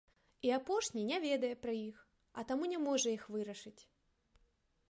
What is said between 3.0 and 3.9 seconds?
іх вырашыць.